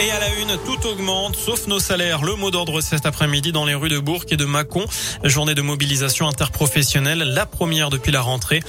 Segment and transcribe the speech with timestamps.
[0.00, 2.22] Et à la une, tout augmente, sauf nos salaires.
[2.22, 4.84] Le mot d'ordre cet après-midi dans les rues de Bourg et de Mâcon.
[5.22, 8.60] Journée de mobilisation interprofessionnelle, la première depuis la rentrée,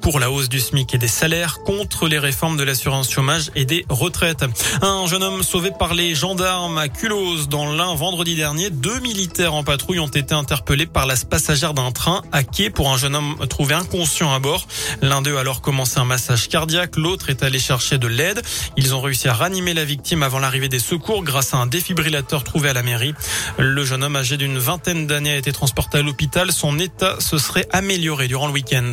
[0.00, 3.64] pour la hausse du SMIC et des salaires, contre les réformes de l'assurance chômage et
[3.64, 4.44] des retraites.
[4.82, 8.70] Un jeune homme sauvé par les gendarmes à Culose dans l'un vendredi dernier.
[8.70, 12.90] Deux militaires en patrouille ont été interpellés par la passagère d'un train à quai pour
[12.90, 14.66] un jeune homme trouvé inconscient à bord.
[15.00, 18.42] L'un d'eux a alors commencé un massage cardiaque, l'autre est allé chercher de l'aide.
[18.76, 22.44] Ils ont réussi à ranimer la victime avant l'arrivée des secours grâce à un défibrillateur
[22.44, 23.12] trouvé à la mairie.
[23.58, 26.50] Le jeune homme âgé d'une vingtaine d'années a été transporté à l'hôpital.
[26.50, 28.90] Son état se serait amélioré durant le week-end.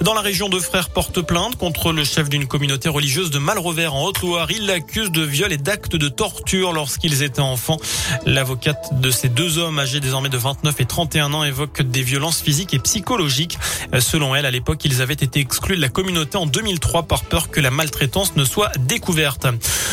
[0.00, 3.92] Dans la région, deux frères portent plainte contre le chef d'une communauté religieuse de Malrevers
[3.92, 4.50] en Haute-Loire.
[4.50, 7.76] Il l'accuse de viol et d'actes de torture lorsqu'ils étaient enfants.
[8.24, 12.40] L'avocate de ces deux hommes âgés désormais de 29 et 31 ans évoque des violences
[12.40, 13.58] physiques et psychologiques.
[14.00, 17.50] Selon elle, à l'époque, ils avaient été exclus de la communauté en 2003 par peur
[17.50, 19.46] que la maltraitance ne soit découverte.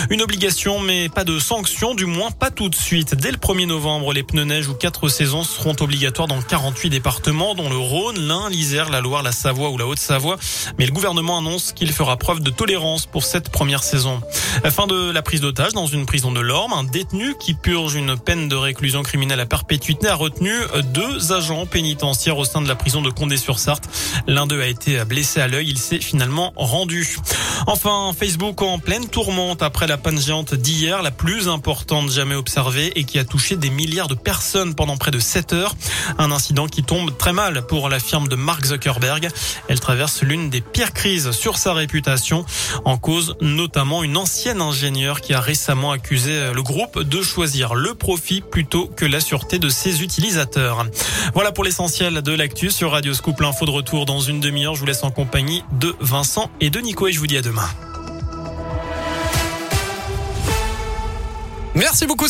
[0.09, 3.15] Une obligation, mais pas de sanctions, du moins pas tout de suite.
[3.15, 7.55] Dès le 1er novembre, les pneus neige ou quatre saisons seront obligatoires dans 48 départements,
[7.55, 10.37] dont le Rhône, l'Ain, l'Isère, la Loire, la Savoie ou la Haute-Savoie.
[10.77, 14.21] Mais le gouvernement annonce qu'il fera preuve de tolérance pour cette première saison.
[14.70, 16.73] Fin de la prise d'otage dans une prison de l'Orme.
[16.73, 20.51] Un détenu qui purge une peine de réclusion criminelle à perpétuité a retenu
[20.93, 23.87] deux agents pénitentiaires au sein de la prison de Condé-sur-Sarthe.
[24.27, 25.70] L'un d'eux a été blessé à l'œil.
[25.70, 27.18] Il s'est finalement rendu.
[27.68, 33.04] Enfin, Facebook en pleine tourmente après la panne géante d'hier, plus importante jamais observée et
[33.04, 35.76] qui a touché des milliards de personnes pendant près de 7 heures.
[36.18, 39.30] Un incident qui tombe très mal pour la firme de Mark Zuckerberg.
[39.68, 42.46] Elle traverse l'une des pires crises sur sa réputation.
[42.84, 47.93] En cause notamment une ancienne ingénieure qui a récemment accusé le groupe de choisir le
[47.93, 50.86] profit plutôt que la sûreté de ses utilisateurs.
[51.34, 53.40] Voilà pour l'essentiel de l'actu sur Radio Scoop.
[53.40, 54.76] L'info de retour dans une demi-heure.
[54.76, 57.41] Je vous laisse en compagnie de Vincent et de Nico et je vous dis à
[57.41, 57.68] demain.
[61.76, 62.29] Merci beaucoup.